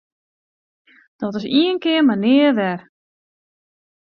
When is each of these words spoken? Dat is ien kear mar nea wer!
Dat 1.19 1.35
is 1.39 1.47
ien 1.61 1.77
kear 1.83 2.03
mar 2.05 2.19
nea 2.23 2.49
wer! 2.57 2.79